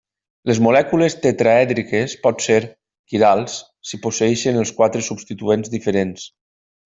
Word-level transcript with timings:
Les 0.51 0.59
molècules 0.67 1.15
tetraèdriques 1.25 2.15
pot 2.23 2.41
ser 2.45 2.57
quirals 3.13 3.59
si 3.91 4.01
posseeixen 4.07 4.59
els 4.63 4.73
quatre 4.81 5.05
substituents 5.11 5.73
diferents. 5.77 6.27